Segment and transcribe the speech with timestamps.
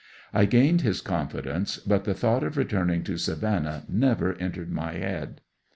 [0.33, 5.41] I gained his confidence, but the thought of returning to Savannah never entered my head.